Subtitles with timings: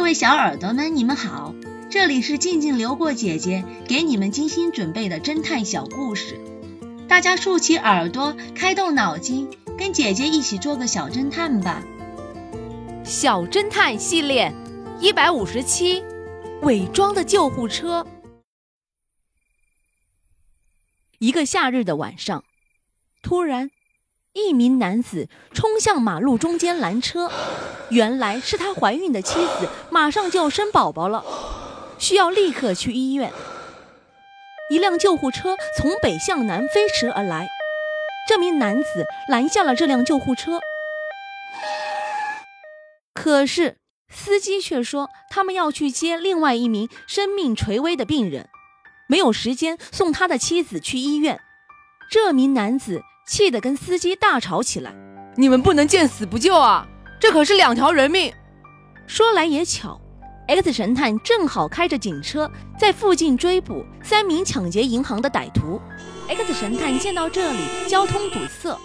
[0.00, 1.54] 各位小耳朵们，你们好，
[1.90, 6.40] 这里是静静流过姐姐给你们精心准备的侦探小故事，
[7.06, 11.82] 大家竖起耳朵，开动脑筋，跟姐姐一起做个小侦探吧。
[13.04, 14.54] 小侦探系列
[15.00, 16.02] 一百五十七，
[16.62, 18.06] 伪装的救护车。
[21.18, 22.42] 一个夏日的晚上，
[23.20, 23.70] 突然。
[24.32, 27.30] 一名男子冲向马路中间拦车，
[27.90, 31.24] 原来是他怀孕的妻子马上就要生宝宝了，
[31.98, 33.32] 需要立刻去医院。
[34.70, 37.48] 一辆救护车从北向南飞驰而来，
[38.28, 40.60] 这名男子拦下了这辆救护车，
[43.12, 48.48] 可是司机却说他们要去接另外一名生命垂危的病人，
[49.08, 51.40] 没有时间送他的妻子去医院。
[52.08, 53.02] 这名男子。
[53.30, 54.92] 气得跟司机大吵起来！
[55.36, 56.84] 你们不能见死不救啊！
[57.20, 58.34] 这可是两条人命。
[59.06, 60.00] 说来也巧
[60.48, 65.80] ，X 神探正好开着警车在附近追捕三名抢劫银行的歹徒。
[66.26, 68.76] X 神探见到这里交通堵塞，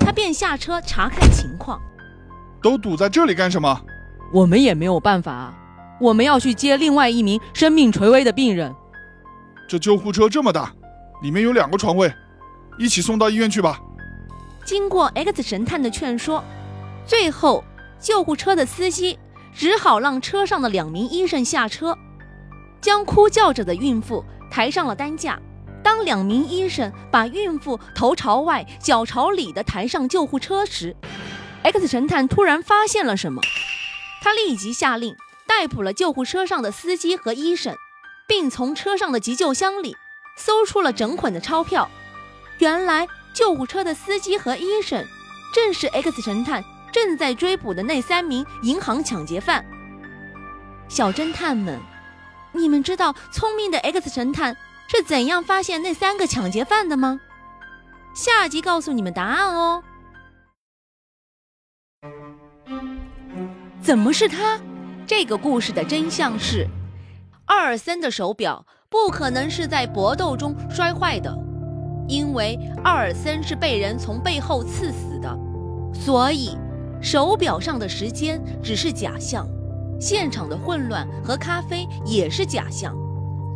[0.00, 1.80] 他便下车查看情况。
[2.60, 3.80] 都堵在这里干什么？
[4.32, 5.54] 我们也没有办法啊！
[6.00, 8.74] 我们要去接另外一名生命垂危的病人。
[9.68, 10.72] 这救护车这么大，
[11.22, 12.12] 里面有两个床位。
[12.80, 13.78] 一起送到医院去吧。
[14.64, 16.42] 经过 X 神探的劝说，
[17.06, 17.62] 最后
[18.00, 19.18] 救护车的司机
[19.54, 21.96] 只好让车上的两名医生下车，
[22.80, 25.38] 将哭叫着的孕妇抬上了担架。
[25.82, 30.96] 当两名医生把孕妇头朝外、脚朝里的抬上救护车时
[31.62, 33.42] ，X 神探突然发现了什么，
[34.22, 35.14] 他立即下令
[35.46, 37.74] 逮捕了救护车上的司机和医生，
[38.26, 39.96] 并从车上的急救箱里
[40.38, 41.90] 搜出了整捆的钞票。
[42.60, 45.02] 原来救护车的司机和医生，
[45.54, 49.64] 正是 X 神探正在追捕的那三名银行抢劫犯。
[50.86, 51.80] 小侦探们，
[52.52, 54.54] 你们知道聪明的 X 神探
[54.88, 57.18] 是怎样发现那三个抢劫犯的吗？
[58.14, 59.82] 下集告诉你们答案哦。
[63.80, 64.60] 怎么是他？
[65.06, 66.68] 这个故事的真相是，
[67.46, 71.34] 奥尔森的手表不可能是在搏斗中摔坏的。
[72.10, 75.38] 因为奥尔森是被人从背后刺死的，
[75.94, 76.58] 所以
[77.00, 79.48] 手表上的时间只是假象，
[80.00, 82.96] 现场的混乱和咖啡也是假象，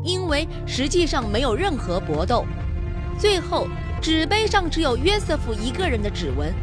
[0.05, 2.47] 因为实际上没有任何搏斗。
[3.19, 3.67] 最后，
[4.01, 6.55] 纸杯上只有约瑟夫一个人的指纹，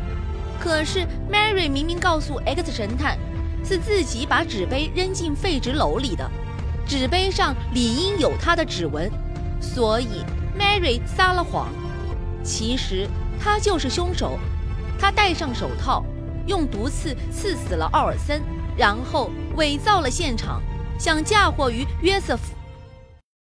[0.61, 3.17] 可是 Mary 明明告诉 X 神探，
[3.65, 6.25] 是自己把纸杯扔进废纸篓里的，
[6.87, 9.11] 纸杯上理应有他的指纹，
[9.59, 10.23] 所以
[10.57, 11.67] Mary 撒了谎。
[12.43, 13.07] 其实
[13.39, 14.39] 他就是凶手，
[14.99, 16.03] 他戴上手套，
[16.47, 18.41] 用毒刺刺死了奥尔森，
[18.75, 20.61] 然后伪造了现场，
[20.97, 22.53] 想嫁祸于约瑟夫。